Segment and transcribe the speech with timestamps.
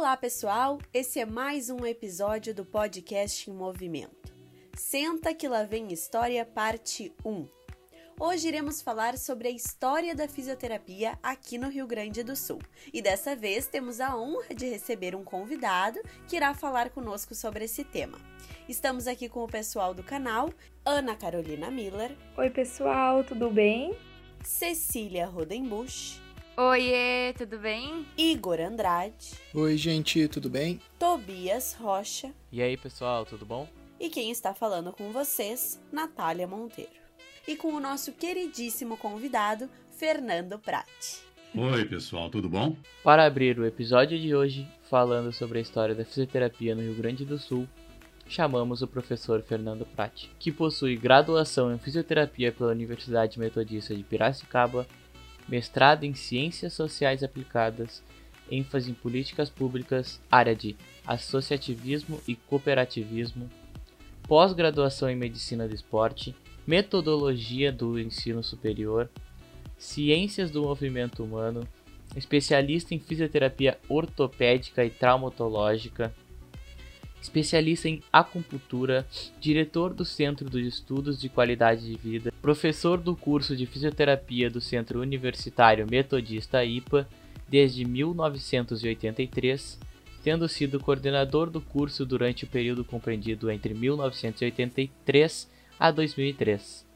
[0.00, 0.78] Olá, pessoal!
[0.94, 4.32] Esse é mais um episódio do podcast em movimento.
[4.74, 7.46] Senta que lá vem história, parte 1.
[8.18, 12.60] Hoje iremos falar sobre a história da fisioterapia aqui no Rio Grande do Sul.
[12.94, 17.66] E dessa vez temos a honra de receber um convidado que irá falar conosco sobre
[17.66, 18.18] esse tema.
[18.66, 20.48] Estamos aqui com o pessoal do canal,
[20.82, 22.16] Ana Carolina Miller.
[22.38, 23.94] Oi, pessoal, tudo bem?
[24.42, 26.29] Cecília Rodenbusch.
[26.62, 28.04] Oiê, tudo bem?
[28.18, 29.30] Igor Andrade.
[29.54, 30.78] Oi, gente, tudo bem?
[30.98, 32.34] Tobias Rocha.
[32.52, 33.66] E aí, pessoal, tudo bom?
[33.98, 36.90] E quem está falando com vocês, Natália Monteiro.
[37.48, 41.22] E com o nosso queridíssimo convidado, Fernando Prati.
[41.54, 42.76] Oi, pessoal, tudo bom?
[43.02, 47.24] Para abrir o episódio de hoje, falando sobre a história da fisioterapia no Rio Grande
[47.24, 47.66] do Sul,
[48.28, 54.86] chamamos o professor Fernando Prati, que possui graduação em fisioterapia pela Universidade Metodista de Piracicaba
[55.48, 58.02] mestrado em Ciências Sociais Aplicadas,
[58.50, 63.48] ênfase em políticas públicas, área de associativismo e cooperativismo,
[64.26, 66.34] pós-graduação em Medicina do Esporte,
[66.66, 69.08] metodologia do ensino superior,
[69.78, 71.66] ciências do movimento humano,
[72.16, 76.12] especialista em fisioterapia ortopédica e traumatológica,
[77.20, 79.06] especialista em acupuntura,
[79.40, 84.60] diretor do Centro de Estudos de Qualidade de Vida, professor do curso de fisioterapia do
[84.60, 87.06] Centro Universitário Metodista IPA
[87.48, 89.78] desde 1983,
[90.22, 96.88] tendo sido coordenador do curso durante o período compreendido entre 1983 a 2003.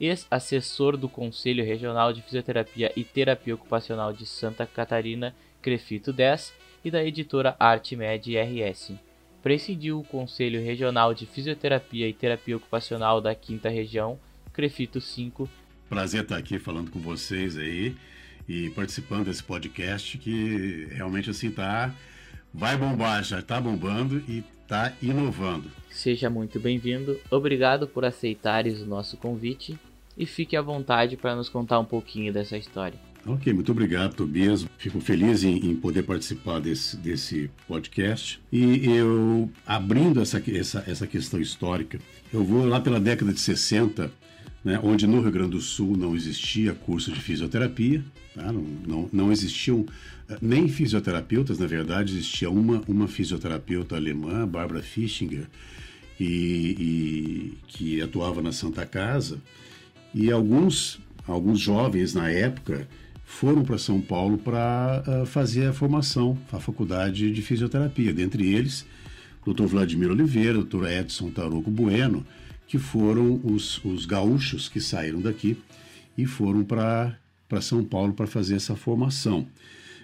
[0.00, 6.52] Ex-assessor do Conselho Regional de Fisioterapia e Terapia Ocupacional de Santa Catarina, Crefito 10,
[6.84, 9.11] e da editora ArtMed RS
[9.42, 14.18] presidiu o Conselho Regional de Fisioterapia e Terapia Ocupacional da 5 Região,
[14.52, 15.48] Crefito 5.
[15.88, 17.94] Prazer estar aqui falando com vocês aí
[18.48, 21.92] e participando desse podcast que realmente assim tá
[22.54, 25.70] vai bombar, já está bombando e está inovando.
[25.90, 27.18] Seja muito bem-vindo.
[27.30, 29.78] Obrigado por aceitares o nosso convite
[30.16, 33.11] e fique à vontade para nos contar um pouquinho dessa história.
[33.24, 34.66] Ok, muito obrigado, Tobias.
[34.76, 38.40] Fico feliz em, em, poder participar desse, desse podcast.
[38.50, 42.00] E eu, abrindo essa, essa, essa questão histórica,
[42.32, 44.10] eu vou lá pela década de 60,
[44.64, 48.50] né, onde no Rio Grande do Sul não existia curso de fisioterapia, tá?
[48.50, 49.86] não, não, não existiam
[50.28, 55.46] eh, nem fisioterapeutas, na verdade, existia uma, uma fisioterapeuta alemã, Barbara Fischinger,
[56.18, 59.40] e, e que atuava na Santa Casa,
[60.12, 62.88] e alguns, alguns jovens na época
[63.32, 68.12] foram para São Paulo para uh, fazer a formação, a faculdade de fisioterapia.
[68.12, 68.86] Dentre eles,
[69.44, 69.64] Dr.
[69.64, 70.84] Vladimir Oliveira, Dr.
[70.86, 72.24] Edson Taroco Bueno,
[72.68, 75.56] que foram os, os gaúchos que saíram daqui
[76.16, 77.16] e foram para
[77.60, 79.46] São Paulo para fazer essa formação.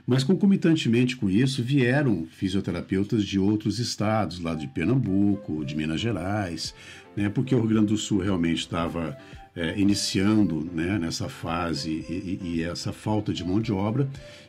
[0.06, 6.74] Mas concomitantemente com isso, vieram fisioterapeutas de outros estados, lá de Pernambuco, de Minas Gerais,
[7.14, 9.16] né, porque o Rio Grande do Sul realmente estava
[9.58, 14.08] é, iniciando né, nessa fase e, e, essa falta de mão de obra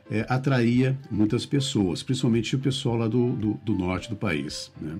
[0.10, 4.72] é, atraía muitas pessoas, principalmente o pessoal lá do, do, do norte do país.
[4.80, 4.98] Né.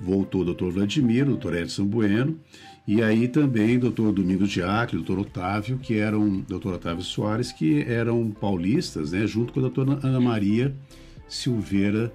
[0.00, 2.38] Voltou o doutor Vladimir, o doutor Edson Bueno,
[2.88, 8.30] e aí também doutor Domingos Diacre, doutor Otávio, que eram, doutor Otávio Soares, que eram
[8.30, 10.74] paulistas, né, junto com a doutora Ana Maria
[11.28, 12.12] Silveira,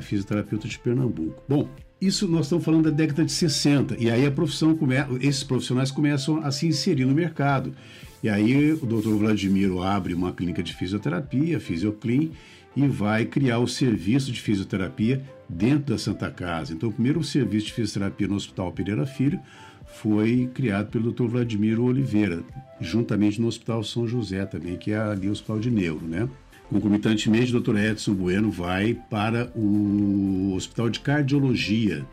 [0.00, 1.42] fisioterapeuta de Pernambuco.
[1.48, 1.68] Bom,
[2.02, 4.96] isso nós estamos falando da década de 60, e aí a profissão come...
[5.20, 7.72] esses profissionais começam a se inserir no mercado.
[8.20, 12.30] E aí o doutor Vladimiro abre uma clínica de fisioterapia, Fisioclean,
[12.74, 16.72] e vai criar o serviço de fisioterapia dentro da Santa Casa.
[16.72, 19.38] Então, o primeiro serviço de fisioterapia no Hospital Pereira Filho
[19.86, 21.26] foi criado pelo Dr.
[21.26, 22.42] Vladimiro Oliveira,
[22.80, 26.28] juntamente no Hospital São José também, que é ali o Hospital de Neuro, né?
[26.72, 27.76] Concomitantemente, o Dr.
[27.76, 32.06] Edson Bueno vai para o Hospital de Cardiologia.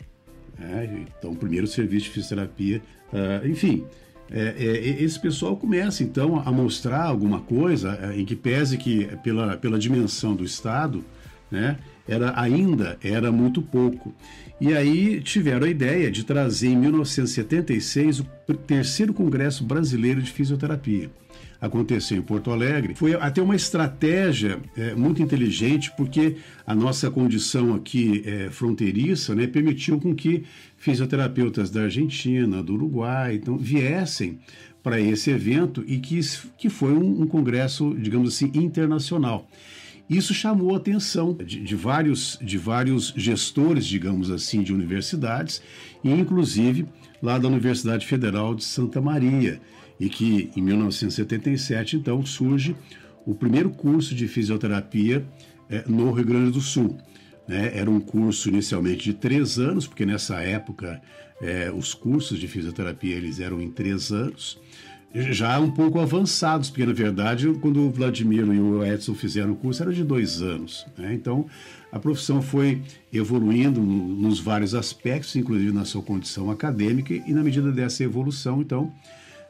[0.57, 1.05] Né?
[1.17, 2.81] Então, primeiro serviço de fisioterapia.
[3.13, 3.85] Uh, enfim,
[4.31, 9.05] é, é, esse pessoal começa então a mostrar alguma coisa é, em que pese que
[9.23, 11.03] pela, pela dimensão do Estado,
[11.49, 11.77] né,
[12.09, 14.13] era ainda era muito pouco.
[14.59, 21.09] E aí tiveram a ideia de trazer em 1976 o terceiro Congresso Brasileiro de Fisioterapia
[21.61, 27.73] aconteceu em Porto Alegre, foi até uma estratégia é, muito inteligente, porque a nossa condição
[27.73, 30.43] aqui é, fronteiriça né, permitiu com que
[30.77, 34.39] fisioterapeutas da Argentina, do Uruguai, então, viessem
[34.81, 36.19] para esse evento e que,
[36.57, 39.49] que foi um, um congresso, digamos assim, internacional.
[40.09, 45.61] Isso chamou a atenção de, de, vários, de vários gestores, digamos assim, de universidades,
[46.03, 46.87] e inclusive
[47.21, 49.61] lá da Universidade Federal de Santa Maria,
[49.99, 52.75] e que em 1977 então surge
[53.25, 55.23] o primeiro curso de fisioterapia
[55.69, 56.97] é, no Rio Grande do Sul.
[57.47, 57.71] Né?
[57.75, 60.99] Era um curso inicialmente de três anos, porque nessa época
[61.41, 64.59] é, os cursos de fisioterapia eles eram em três anos,
[65.13, 69.55] já um pouco avançados, porque na verdade quando o Vladimir e o Edson fizeram o
[69.55, 70.85] curso era de dois anos.
[70.97, 71.13] Né?
[71.13, 71.47] Então
[71.91, 77.71] a profissão foi evoluindo nos vários aspectos, inclusive na sua condição acadêmica, e na medida
[77.71, 78.93] dessa evolução, então,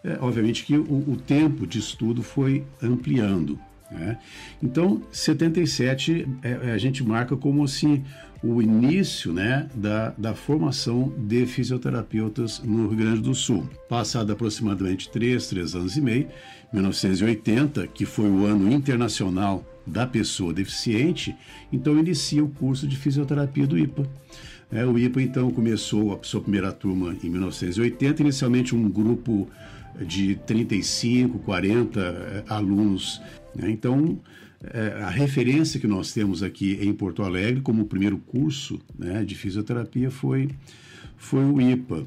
[0.04, 3.60] é, obviamente que o, o tempo de estudo foi ampliando.
[3.92, 4.18] Né?
[4.62, 8.04] Então, 77 é, é, a gente marca como assim
[8.42, 13.70] o início né, da, da formação de fisioterapeutas no Rio Grande do Sul.
[13.90, 16.28] Passado aproximadamente três, três anos e meio,
[16.72, 21.36] 1980, que foi o ano internacional da pessoa deficiente,
[21.72, 24.08] então inicia o curso de fisioterapia do IPA.
[24.72, 29.50] É, o IPA então começou a sua primeira turma em 1980, inicialmente um grupo
[30.06, 33.22] de 35, 40 é, alunos.
[33.56, 33.70] Né?
[33.70, 34.20] Então,
[34.64, 39.36] é, a referência que nós temos aqui em Porto Alegre como primeiro curso né, de
[39.36, 40.50] fisioterapia foi,
[41.18, 42.06] foi o IPA.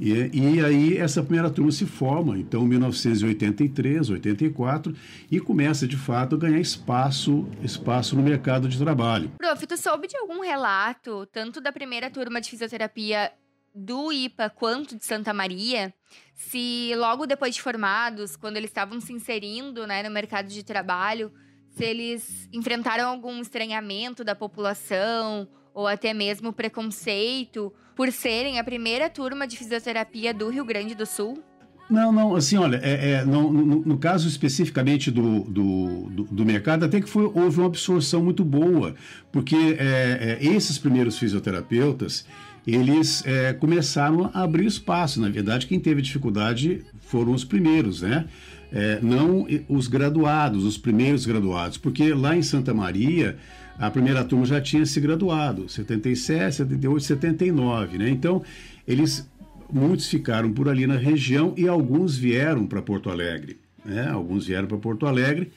[0.00, 4.94] E, e, aí essa primeira turma se forma, então, em 1983, 84,
[5.28, 9.32] e começa de fato a ganhar espaço, espaço no mercado de trabalho.
[9.36, 13.32] Prof, tu soube de algum relato, tanto da primeira turma de fisioterapia
[13.74, 15.92] do IPA quanto de Santa Maria,
[16.34, 21.32] se logo depois de formados, quando eles estavam se inserindo né, no mercado de trabalho,
[21.76, 29.08] se eles enfrentaram algum estranhamento da população ou até mesmo preconceito por serem a primeira
[29.08, 31.42] turma de fisioterapia do Rio Grande do Sul?
[31.90, 36.84] Não, não, assim, olha, é, é no, no, caso especificamente do, do, do, do, mercado,
[36.84, 38.94] até que foi, houve uma absorção muito boa,
[39.32, 42.26] porque é, é esses primeiros fisioterapeutas,
[42.74, 45.20] eles é, começaram a abrir espaço.
[45.20, 48.26] Na verdade, quem teve dificuldade foram os primeiros, né?
[48.70, 53.38] É, não os graduados, os primeiros graduados, porque lá em Santa Maria
[53.78, 58.10] a primeira turma já tinha se graduado, 77, 78, 79, né?
[58.10, 58.42] Então,
[58.86, 59.26] eles
[59.72, 64.10] muitos ficaram por ali na região e alguns vieram para Porto Alegre, né?
[64.10, 65.50] Alguns vieram para Porto Alegre,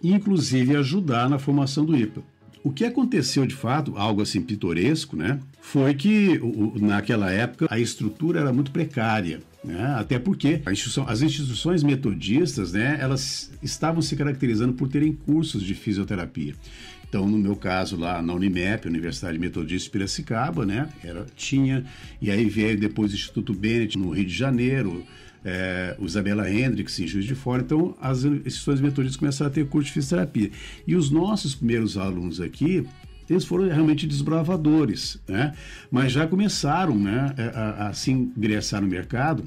[0.00, 2.22] inclusive ajudar na formação do IPA.
[2.66, 5.38] O que aconteceu de fato, algo assim pitoresco, né?
[5.60, 6.40] Foi que
[6.80, 9.40] naquela época a estrutura era muito precária.
[9.62, 9.94] Né?
[9.96, 15.76] Até porque instituição, as instituições metodistas, né, elas estavam se caracterizando por terem cursos de
[15.76, 16.54] fisioterapia.
[17.08, 21.84] Então, no meu caso lá na Unimep, Universidade Metodista de Piracicaba, né, era, tinha,
[22.20, 25.04] e aí veio depois o Instituto Bennett no Rio de Janeiro,
[25.46, 27.62] é, Isabela Hendricks em Juiz de Fora.
[27.62, 30.50] Então, as instituições metodistas começaram a ter curso de fisioterapia.
[30.86, 32.84] E os nossos primeiros alunos aqui,
[33.30, 35.54] eles foram realmente desbravadores, né?
[35.88, 39.44] Mas já começaram, né, a, a se ingressar no mercado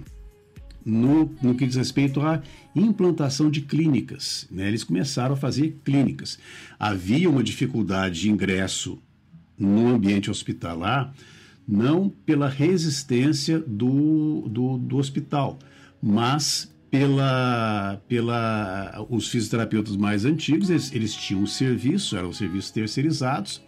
[0.86, 2.42] no, no que diz respeito à
[2.74, 4.48] implantação de clínicas.
[4.50, 4.68] Né?
[4.68, 6.40] Eles começaram a fazer clínicas.
[6.80, 8.98] Havia uma dificuldade de ingresso
[9.58, 11.14] no ambiente hospitalar,
[11.68, 15.60] não pela resistência do, do, do hospital,
[16.02, 23.62] mas pela, pela os fisioterapeutas mais antigos, eles, eles tinham um serviço, eram serviços terceirizados,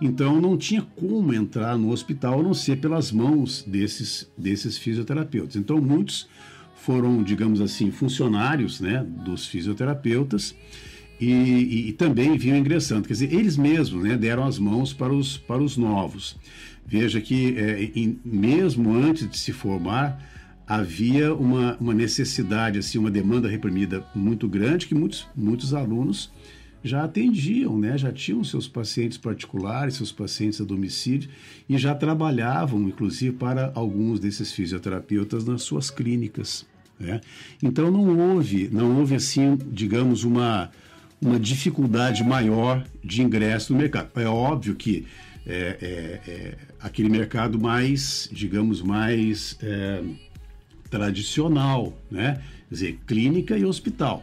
[0.00, 5.56] então não tinha como entrar no hospital a não ser pelas mãos desses, desses fisioterapeutas.
[5.56, 6.28] Então muitos
[6.76, 10.54] foram, digamos assim, funcionários né, dos fisioterapeutas
[11.20, 13.08] e, e, e, também vinham ingressando.
[13.08, 16.36] Quer dizer, eles mesmos né, deram as mãos para os, para os novos.
[16.86, 20.22] Veja que é, em, mesmo antes de se formar,
[20.68, 26.30] havia uma, uma necessidade, assim, uma demanda reprimida muito grande que muitos, muitos alunos
[26.84, 27.96] já atendiam, né?
[27.96, 31.28] já tinham seus pacientes particulares, seus pacientes a domicílio
[31.68, 36.66] e já trabalhavam, inclusive, para alguns desses fisioterapeutas nas suas clínicas.
[37.00, 37.20] Né?
[37.62, 40.70] Então não houve, não houve assim, digamos, uma,
[41.20, 44.10] uma dificuldade maior de ingresso no mercado.
[44.16, 45.06] É óbvio que
[45.46, 50.02] é, é, é aquele mercado mais, digamos, mais é,
[50.90, 52.42] tradicional, né?
[52.68, 54.22] Quer dizer, clínica e hospital.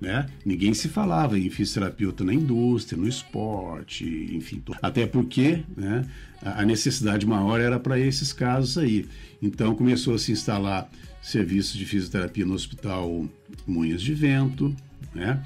[0.00, 0.26] Né?
[0.44, 4.62] Ninguém se falava em fisioterapeuta na indústria, no esporte, enfim.
[4.82, 6.06] Até porque né,
[6.42, 9.06] a necessidade maior era para esses casos aí.
[9.40, 10.90] Então começou a se instalar
[11.22, 13.26] serviços de fisioterapia no Hospital
[13.66, 14.74] Munhas de Vento,
[15.14, 15.42] né?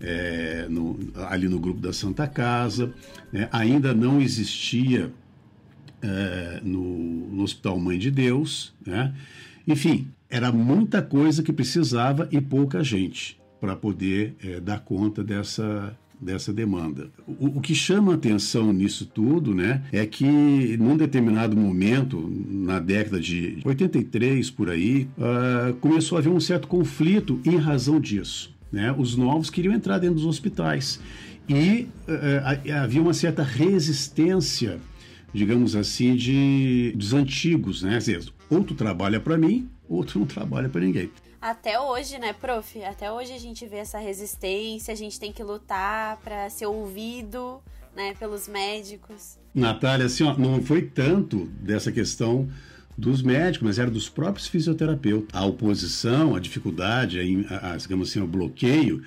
[0.00, 2.92] É, no, ali no grupo da Santa Casa.
[3.32, 3.48] Né?
[3.52, 5.10] Ainda não existia
[6.02, 8.74] é, no, no Hospital Mãe de Deus.
[8.84, 9.14] Né?
[9.66, 15.96] Enfim, era muita coisa que precisava e pouca gente para poder é, dar conta dessa,
[16.20, 17.08] dessa demanda.
[17.26, 23.20] O, o, que chama atenção nisso tudo, né, é que num determinado momento, na década
[23.20, 28.54] de 83 por aí, uh, começou a haver um certo conflito em razão disso.
[28.72, 28.94] Né?
[28.96, 31.00] Os novos queriam entrar dentro dos hospitais
[31.48, 34.78] E uh, havia uma certa resistência,
[35.32, 38.00] digamos assim, de, dos antigos, né?
[38.00, 41.10] Vezes, ou tu trabalha para mim, ou tu não trabalha para ninguém.
[41.40, 42.82] Até hoje, né, prof?
[42.84, 47.60] Até hoje a gente vê essa resistência, a gente tem que lutar para ser ouvido,
[47.94, 49.38] né, pelos médicos.
[49.54, 52.48] Natália, assim, ó, não foi tanto dessa questão
[52.96, 55.28] dos médicos, mas era dos próprios fisioterapeutas.
[55.32, 57.20] A oposição, a dificuldade,
[57.50, 59.02] a, a, digamos assim, o bloqueio,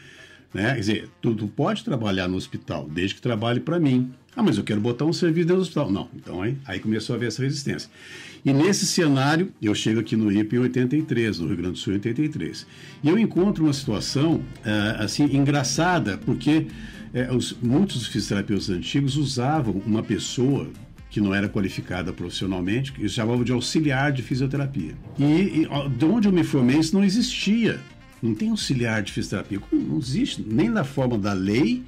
[0.54, 0.74] né?
[0.74, 4.14] Quer dizer, tu, tu pode trabalhar no hospital, desde que trabalhe para mim.
[4.38, 5.92] Ah, mas eu quero botar um serviço dentro do hospital.
[5.92, 7.90] Não, então aí, aí começou a haver essa resistência.
[8.46, 11.94] E nesse cenário, eu chego aqui no IPA em 83, no Rio Grande do Sul
[11.94, 12.68] em 83.
[13.04, 16.68] E eu encontro uma situação, uh, assim, engraçada, porque
[17.32, 20.70] uh, os, muitos fisioterapeutas antigos usavam uma pessoa
[21.10, 24.94] que não era qualificada profissionalmente, que chamavam de auxiliar de fisioterapia.
[25.18, 25.24] E,
[25.64, 27.80] e de onde eu me formei, isso não existia.
[28.22, 29.60] Não tem auxiliar de fisioterapia.
[29.72, 31.84] Não existe, nem na forma da lei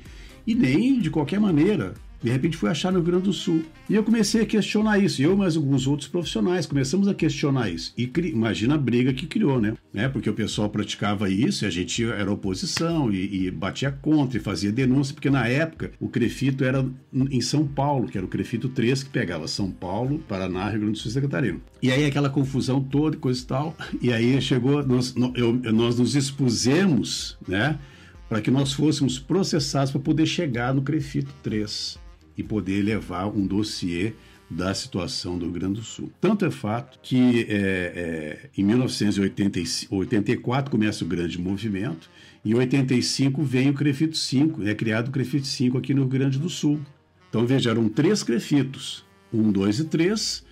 [0.48, 1.94] e nem de qualquer maneira.
[2.22, 3.64] De repente fui achar no Rio Grande do Sul.
[3.90, 5.22] E eu comecei a questionar isso.
[5.22, 7.94] Eu, mas alguns outros profissionais, começamos a questionar isso.
[7.98, 8.30] E cri...
[8.30, 9.76] imagina a briga que criou, né?
[9.94, 10.10] né?
[10.10, 14.42] Porque o pessoal praticava isso e a gente era oposição e, e, batia contra e
[14.42, 18.68] fazia denúncia, porque na época o Crefito era em São Paulo, que era o Crefito
[18.70, 21.60] 3, que pegava São Paulo, Paraná, Rio Grande do Sul e Santa Catarina.
[21.82, 23.76] E aí aquela confusão toda, coisa e tal.
[24.02, 27.80] E aí chegou, nós, eu, nós nos expusemos, né?
[28.28, 31.98] Para que nós fôssemos processados para poder chegar no Crefito 3
[32.40, 34.14] e poder levar um dossiê
[34.50, 36.10] da situação do Rio Grande do Sul.
[36.22, 42.10] Tanto é fato que é, é, em 1984 começa o grande movimento,
[42.44, 46.40] em 85 vem o Crefito 5, é criado o Crefito 5 aqui no Rio Grande
[46.40, 46.80] do Sul.
[47.30, 49.04] Então veja, eram três Crefitos,
[49.34, 50.46] um, dois e três,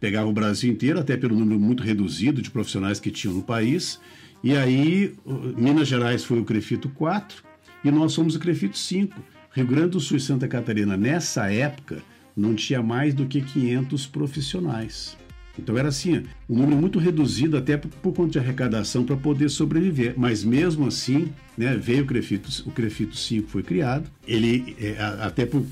[0.00, 4.00] pegava o Brasil inteiro, até pelo número muito reduzido de profissionais que tinham no país,
[4.42, 5.14] e aí
[5.56, 7.44] Minas Gerais foi o Crefito 4
[7.84, 9.33] e nós somos o Crefito 5.
[9.54, 12.02] Rio Grande do Sul e Santa Catarina, nessa época,
[12.36, 15.16] não tinha mais do que 500 profissionais.
[15.56, 20.14] Então era assim, um número muito reduzido até por, conta de arrecadação para poder sobreviver.
[20.16, 24.10] Mas mesmo assim, né, veio o Crefito, o Crefito 5 foi criado.
[24.26, 25.64] Ele, é, até por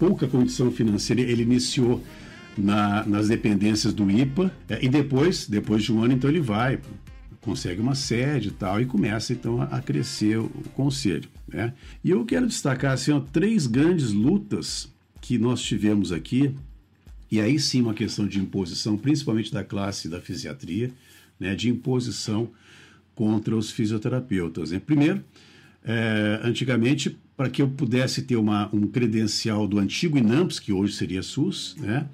[0.00, 2.02] pouca condição financeira, ele iniciou
[2.58, 6.80] na, nas dependências do IPA é, e depois, depois de um ano, então ele vai
[7.42, 11.28] consegue uma sede e tal, e começa então a crescer o conselho.
[11.46, 11.74] Né?
[12.02, 14.88] E eu quero destacar assim, ó, três grandes lutas
[15.20, 16.54] que nós tivemos aqui,
[17.30, 20.90] e aí sim uma questão de imposição, principalmente da classe da fisiatria,
[21.38, 22.48] né, de imposição
[23.14, 24.70] contra os fisioterapeutas.
[24.70, 24.80] Né?
[24.84, 25.22] Primeiro,
[25.84, 30.94] é, antigamente, para que eu pudesse ter uma, um credencial do antigo INAMPS, que hoje
[30.94, 32.06] seria SUS, né,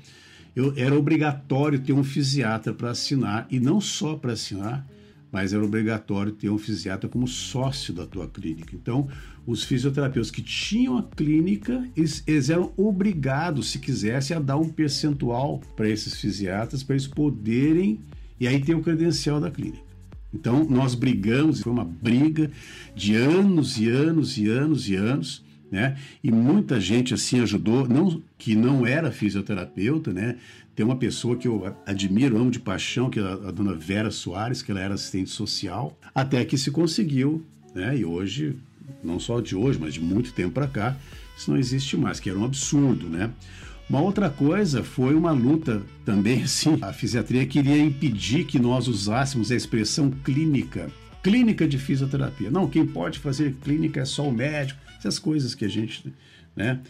[0.56, 4.86] eu, era obrigatório ter um fisiatra para assinar, e não só para assinar,
[5.30, 8.74] mas era obrigatório ter um fisiatra como sócio da tua clínica.
[8.74, 9.08] Então,
[9.46, 14.68] os fisioterapeutas que tinham a clínica, eles, eles eram obrigados, se quisessem, a dar um
[14.68, 18.00] percentual para esses fisiatras, para eles poderem,
[18.40, 19.88] e aí ter o credencial da clínica.
[20.32, 22.50] Então, nós brigamos, foi uma briga
[22.94, 25.96] de anos e anos e anos e anos, né?
[26.22, 30.36] E muita gente assim ajudou, não que não era fisioterapeuta, né?
[30.78, 34.62] Tem uma pessoa que eu admiro, amo de paixão, que é a, dona Vera Soares,
[34.62, 37.44] que ela era assistente social, até que se conseguiu,
[37.74, 37.98] né?
[37.98, 38.56] E hoje,
[39.02, 40.96] não só de hoje, mas de muito tempo para cá,
[41.36, 43.28] isso não existe mais, que era um absurdo, né?
[43.90, 49.50] Uma outra coisa foi uma luta também, assim, a fisiatria queria impedir que nós usássemos
[49.50, 50.92] a expressão clínica,
[51.24, 52.52] clínica de fisioterapia.
[52.52, 56.14] Não, quem pode fazer clínica é só o médico, essas coisas que a gente,
[56.54, 56.80] né?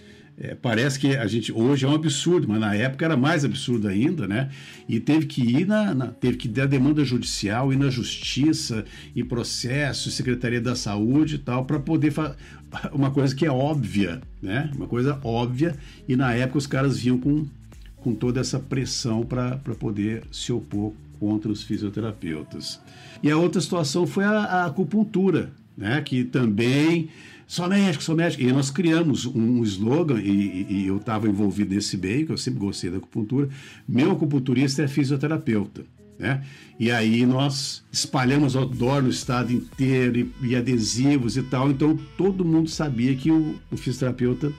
[0.41, 3.89] É, parece que a gente hoje é um absurdo, mas na época era mais absurdo
[3.89, 4.51] ainda, né?
[4.89, 8.85] E teve que ir na, na teve que dar demanda judicial, ir na justiça,
[9.17, 12.37] e processo, Secretaria da Saúde e tal, para poder fazer
[12.93, 14.71] uma coisa que é óbvia, né?
[14.77, 15.75] Uma coisa óbvia,
[16.07, 17.45] e na época os caras vinham com,
[17.97, 22.81] com toda essa pressão para poder se opor contra os fisioterapeutas.
[23.25, 26.01] E a outra situação foi a, a acupuntura, né?
[26.01, 27.09] Que também
[27.49, 28.43] sou médico, sou médico.
[28.43, 32.61] E nós criamos um slogan, e, e eu estava envolvido nesse meio, que eu sempre
[32.61, 33.49] gostei da acupuntura.
[33.89, 35.85] Meu acupunturista é fisioterapeuta.
[36.19, 36.45] Né?
[36.79, 42.45] E aí nós espalhamos outdoor no estado inteiro e, e, adesivos e tal, então todo
[42.45, 44.53] mundo sabia que o, o fisioterapeuta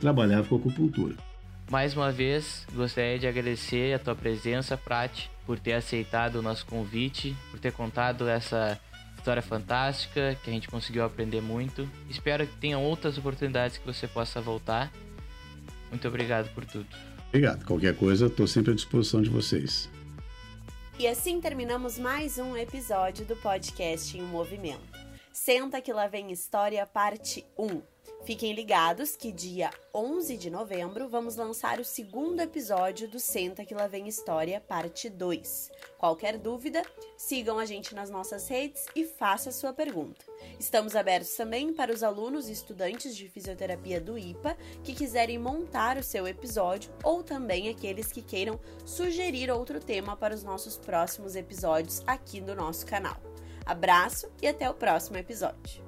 [0.00, 1.14] trabalhava com acupuntura.
[1.70, 6.66] Mais uma vez, gostaria de agradecer a tua presença, Prati, por ter aceitado o nosso
[6.66, 8.78] convite, por ter contado essa
[9.24, 11.88] história fantástica, que a gente conseguiu aprender muito.
[12.10, 14.92] Espero que tenham outras oportunidades que você possa voltar.
[15.88, 16.86] Muito obrigado por tudo.
[17.28, 17.64] Obrigado.
[17.64, 19.88] Qualquer coisa, estou sempre à disposição de vocês.
[20.98, 25.00] E assim terminamos mais um episódio do podcast em Movimento.
[25.32, 27.93] Senta que lá vem história, parte 1.
[28.24, 33.74] Fiquem ligados que dia 11 de novembro vamos lançar o segundo episódio do Senta que
[33.74, 35.70] lá vem história, parte 2.
[35.98, 36.82] Qualquer dúvida,
[37.18, 40.24] sigam a gente nas nossas redes e faça sua pergunta.
[40.58, 45.98] Estamos abertos também para os alunos e estudantes de fisioterapia do IPA que quiserem montar
[45.98, 51.36] o seu episódio ou também aqueles que queiram sugerir outro tema para os nossos próximos
[51.36, 53.20] episódios aqui do nosso canal.
[53.66, 55.83] Abraço e até o próximo episódio.